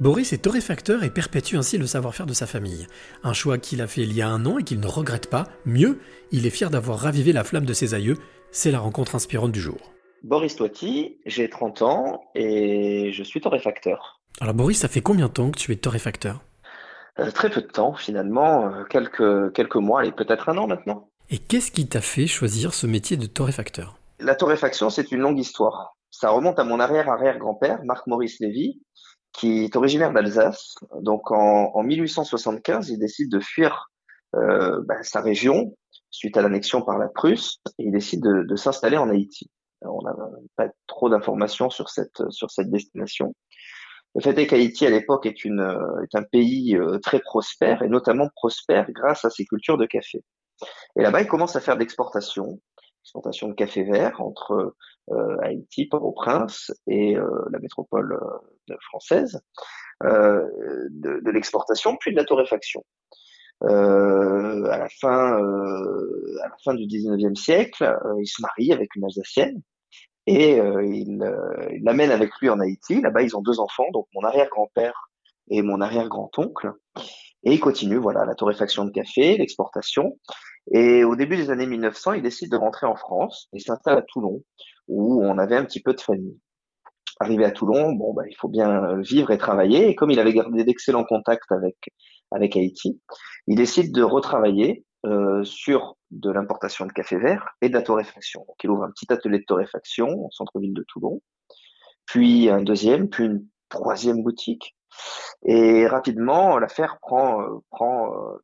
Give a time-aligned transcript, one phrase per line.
[0.00, 2.86] Boris est torréfacteur et perpétue ainsi le savoir-faire de sa famille.
[3.22, 5.46] Un choix qu'il a fait il y a un an et qu'il ne regrette pas.
[5.66, 6.00] Mieux,
[6.32, 8.16] il est fier d'avoir ravivé la flamme de ses aïeux.
[8.50, 9.92] C'est la rencontre inspirante du jour.
[10.24, 14.20] Boris Toiti, j'ai 30 ans et je suis torréfacteur.
[14.40, 16.40] Alors Boris, ça fait combien de temps que tu es torréfacteur?
[17.20, 21.08] Euh, Très peu de temps finalement, euh, quelques, quelques mois et peut-être un an maintenant.
[21.30, 23.96] Et qu'est-ce qui t'a fait choisir ce métier de torréfacteur?
[24.18, 25.96] La torréfaction, c'est une longue histoire.
[26.10, 28.80] Ça remonte à mon arrière-arrière-grand-père, Marc-Maurice Lévy,
[29.34, 30.76] qui est originaire d'Alsace.
[31.00, 33.90] Donc en, en, 1875, il décide de fuir
[34.34, 35.76] euh, bah, sa région
[36.10, 39.50] suite à l'annexion par la Prusse et il décide de, de s'installer en Haïti.
[39.82, 40.14] Alors, on n'a
[40.56, 43.34] pas trop d'informations sur cette, sur cette destination.
[44.14, 48.28] Le fait est qu'Haïti à l'époque est, est un pays euh, très prospère et notamment
[48.36, 50.22] prospère grâce à ses cultures de café.
[50.96, 52.60] Et là-bas, il commence à faire d'exportation,
[53.04, 54.74] exportation de café vert entre
[55.10, 58.14] euh, Haïti, Port-au-Prince et euh, la métropole
[58.70, 59.42] euh, française,
[60.02, 60.48] euh,
[60.90, 62.82] de, de l'exportation puis de la torréfaction.
[63.62, 68.96] Euh, à la fin, euh, à la fin du 19e siècle, il se marie avec
[68.96, 69.60] une Alsacienne
[70.26, 71.18] et il
[71.82, 73.02] l'amène avec lui en Haïti.
[73.02, 75.10] Là-bas, ils ont deux enfants, donc mon arrière-grand-père
[75.50, 76.72] et mon arrière-grand-oncle.
[77.44, 80.18] Et il continue, voilà, la torréfaction de café, l'exportation.
[80.72, 84.02] Et au début des années 1900, il décide de rentrer en France et s'installe à
[84.02, 84.42] Toulon,
[84.88, 86.38] où on avait un petit peu de famille.
[87.20, 89.88] Arrivé à Toulon, bon, bah, il faut bien vivre et travailler.
[89.88, 91.76] Et comme il avait gardé d'excellents contacts avec
[92.30, 93.00] avec Haïti,
[93.46, 98.40] il décide de retravailler euh, sur de l'importation de café vert et de la torréfaction.
[98.46, 101.20] Donc, il ouvre un petit atelier de torréfaction au centre-ville de Toulon,
[102.06, 104.76] puis un deuxième, puis une troisième boutique.
[105.44, 108.38] Et rapidement, l'affaire prend, euh, prend euh,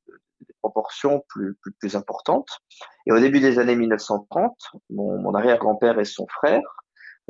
[0.46, 2.48] des proportions plus, plus, plus, importantes.
[3.06, 4.56] Et au début des années 1930,
[4.90, 6.62] mon, mon arrière-grand-père et son frère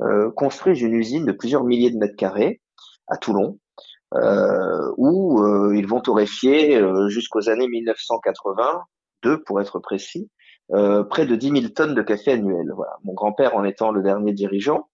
[0.03, 2.61] euh, construisent une usine de plusieurs milliers de mètres carrés
[3.09, 3.59] à Toulon,
[4.15, 10.31] euh, où euh, ils vont torréfier euh, jusqu'aux années 1982, pour être précis,
[11.11, 12.71] près de 10 000 tonnes de café annuel.
[12.75, 12.93] Voilà.
[13.03, 14.89] Mon grand-père en étant le dernier dirigeant,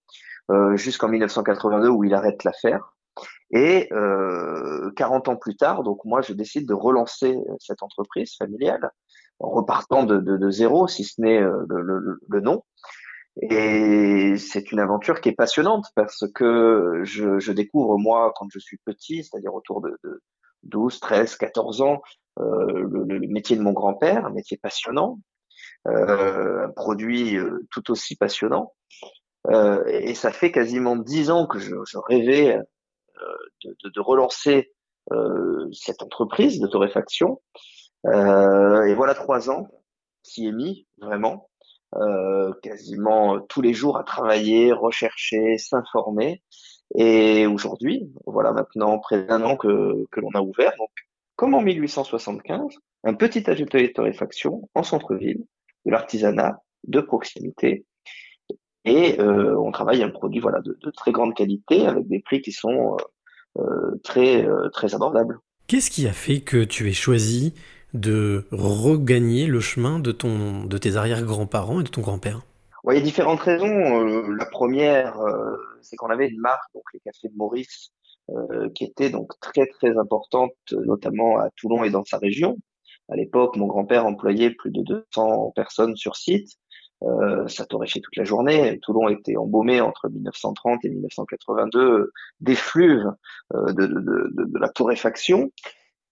[0.75, 2.96] jusqu'en 1982 où il arrête l'affaire.
[3.53, 8.91] Et euh, 40 ans plus tard, donc moi, je décide de relancer cette entreprise familiale
[9.39, 12.65] en repartant de, de, de zéro, si ce n'est le, le, le, nom.
[13.43, 18.79] Et c'est une aventure qui est passionnante parce que je, découvre, moi, quand je suis
[18.84, 20.23] petit, c'est-à-dire autour de, de
[20.65, 22.01] 12, 13, 14 ans,
[22.41, 25.21] euh, le, le, métier de mon grand-père, un métier passionnant,
[25.87, 28.73] euh, un produit euh, tout aussi passionnant.
[29.49, 32.63] Euh, et ça fait quasiment dix ans que je, je rêvais euh,
[33.65, 34.72] de, relancer
[35.12, 37.41] euh, cette entreprise de torréfaction.
[38.04, 39.69] et voilà trois ans
[40.22, 41.49] s'y est mis, vraiment.
[41.94, 46.43] Euh, quasiment tous les jours à travailler, rechercher, s'informer.
[46.94, 50.91] Et aujourd'hui, voilà maintenant près d'un an que, que l'on a ouvert, donc
[51.37, 55.44] comme en 1875, un petit atelier de torréfaction en centre-ville,
[55.84, 57.84] de l'artisanat de proximité.
[58.87, 62.41] Et euh, on travaille un produit voilà de, de, très grande qualité avec des prix
[62.41, 62.97] qui sont
[63.59, 65.39] euh, euh très euh, très abordables.
[65.67, 67.53] Qu'est-ce qui a fait que tu aies choisi
[67.93, 72.43] de regagner le chemin de, ton, de tes arrière-grands-parents et de ton grand-père?
[72.85, 73.67] Ouais, Il y a différentes raisons.
[73.67, 75.17] Euh, la première,
[75.83, 77.91] c'est qu'on avait une marque, donc les cafés de Maurice,
[78.31, 82.59] euh, qui était donc très très importante, notamment à Toulon et dans sa région.
[83.09, 86.57] À l'époque, mon grand-père employait plus de 200 personnes sur site.
[87.06, 88.78] Euh, ça torréfiait toute la journée.
[88.83, 93.12] Toulon était embaumé entre 1930 et 1982 d'effluves
[93.55, 95.50] euh, de, de, de, de, la torréfaction.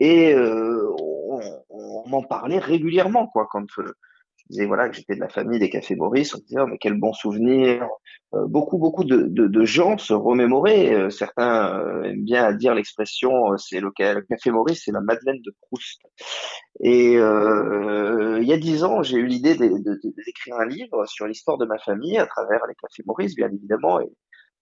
[0.00, 1.40] Et euh, on,
[1.70, 3.48] on m'en parlait régulièrement, quoi.
[3.50, 3.92] Quand euh,
[4.36, 6.78] je disais voilà que j'étais de la famille des cafés Maurice, on disait oh, mais
[6.78, 7.88] quel bon souvenir.
[8.34, 11.10] Euh, beaucoup beaucoup de, de, de, gens se remémoraient.
[11.10, 16.02] Certains aiment bien dire l'expression c'est le, le, café Maurice, c'est la Madeleine de Proust.
[16.80, 21.66] Et il y a dix ans, j'ai eu l'idée d'écrire un livre sur l'histoire de
[21.66, 24.08] ma famille à travers les cafés Maurice, bien évidemment, et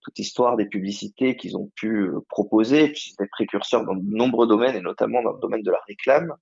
[0.02, 4.76] toute histoire des publicités qu'ils ont pu proposer, puis des précurseurs dans de nombreux domaines,
[4.76, 6.34] et notamment dans le domaine de la réclame.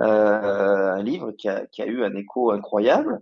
[0.00, 3.20] Euh, un livre qui a, eu un écho incroyable.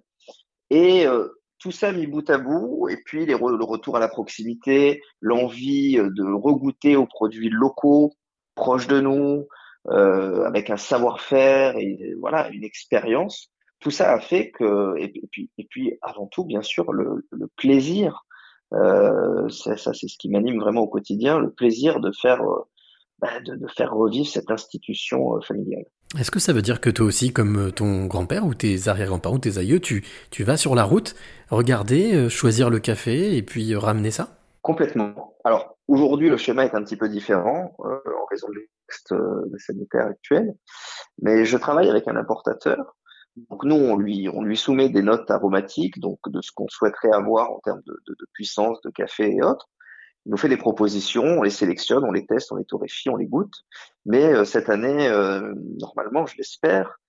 [0.70, 5.00] Et euh, tout ça mis bout à bout, et puis le retour à la proximité,
[5.20, 8.14] l'envie de regoûter aux produits locaux,
[8.55, 9.46] proches de nous,
[9.88, 13.50] euh, avec un savoir-faire et voilà une expérience.
[13.81, 17.49] Tout ça a fait que, et puis, et puis avant tout, bien sûr, le, le
[17.56, 18.25] plaisir
[18.75, 22.64] euh, ça, ça c'est ce qui m'anime vraiment au quotidien, le plaisir de faire, euh,
[23.19, 25.84] bah, de, de, faire revivre cette institution euh, familiale.
[26.19, 29.40] Est-ce que ça veut dire que toi aussi, comme ton grand-père ou tes arrière-grands-parents ou
[29.40, 31.14] tes aïeux, tu, tu vas sur la route,
[31.50, 34.37] regarder, choisir le café et puis ramener ça?
[34.62, 35.34] Complètement.
[35.44, 39.58] Alors Aujourd'hui, le schéma est un petit peu différent euh, en raison de contexte euh,
[39.58, 40.55] sanitaire actuel,
[41.20, 42.96] mais je travaille avec un importateur.
[43.50, 47.12] Donc nous, on lui, on lui soumet des notes aromatiques, donc de ce qu'on souhaiterait
[47.12, 49.69] avoir en termes de, puissance, de café et autres.
[50.26, 53.17] Il nous fait des propositions, on les sélectionne, on les teste, on les torréfie, on
[53.17, 53.55] les goûte.
[54.05, 57.00] Mais euh, cette année, euh, normalement, je l'espère,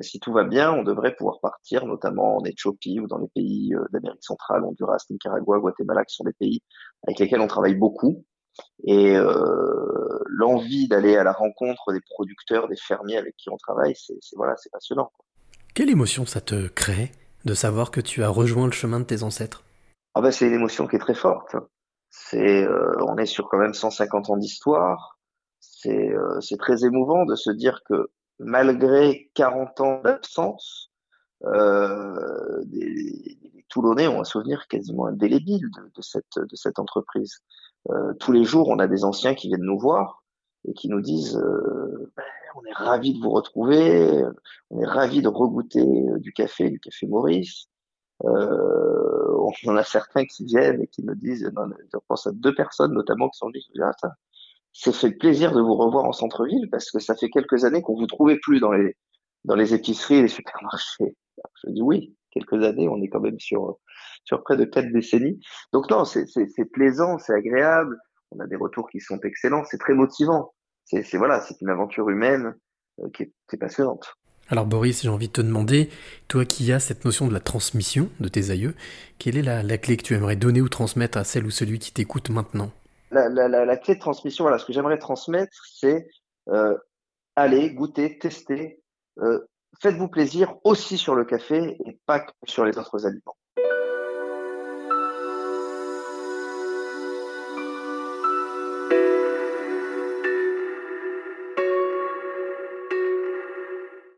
[0.00, 3.74] si tout va bien, on devrait pouvoir partir, notamment en Éthiopie ou dans les pays
[3.92, 6.62] d'Amérique centrale, Honduras, Nicaragua, Guatemala, qui sont des pays
[7.06, 8.24] avec lesquels on travaille beaucoup.
[8.84, 9.16] Et
[10.26, 14.56] l'envie d'aller à la rencontre des producteurs, des fermiers avec qui on travaille, c'est voilà,
[14.56, 15.10] c'est passionnant.
[15.74, 17.12] Quelle émotion ça te crée
[17.44, 19.64] de savoir que tu as rejoint le chemin de tes ancêtres?
[20.14, 21.56] Ah ben, c'est une émotion qui est très forte.
[22.10, 25.18] C'est, euh, on est sur quand même 150 ans d'histoire.
[25.60, 30.92] C'est, euh, c'est très émouvant de se dire que malgré 40 ans d'absence,
[31.44, 37.38] euh, les, Toulonnais ont un souvenir quasiment indélébile de, de cette, de cette entreprise.
[37.90, 40.22] Euh, tous les jours, on a des anciens qui viennent nous voir
[40.68, 42.22] et qui nous disent euh, ben,
[42.54, 44.22] on est ravis de vous retrouver,
[44.70, 45.84] on est ravis de regoûter
[46.18, 47.68] du café, du café Maurice.
[48.24, 52.32] Euh, on en a certains qui viennent et qui me disent, non, je pense à
[52.32, 54.12] deux personnes notamment qui sont dit, ah, ça,
[54.74, 57.96] c'est fait plaisir de vous revoir en centre-ville parce que ça fait quelques années qu'on
[57.96, 58.96] vous trouvait plus dans les
[59.44, 61.16] dans les épiceries et les supermarchés.
[61.64, 63.78] je dis oui, quelques années, on est quand même sur
[64.24, 65.40] sur près de quatre décennies.
[65.72, 67.96] Donc non, c'est c'est plaisant, c'est agréable.
[68.30, 70.52] On a des retours qui sont excellents, c'est très motivant.
[70.84, 72.54] C'est voilà, c'est une aventure humaine
[73.00, 74.14] euh, qui, est, qui est passionnante.
[74.48, 75.88] Alors Boris, j'ai envie de te demander,
[76.28, 78.74] toi qui as cette notion de la transmission de tes aïeux,
[79.18, 81.92] quelle est la, clé que tu aimerais donner ou transmettre à celle ou celui qui
[81.92, 82.70] t'écoute maintenant?
[83.10, 86.06] La, clé de transmission, voilà, ce que j'aimerais transmettre, c'est
[86.48, 86.76] euh,
[87.36, 88.82] allez, goûter, tester,
[89.20, 89.38] euh,
[89.82, 93.36] faites-vous plaisir aussi sur le café et pas que sur les autres aliments.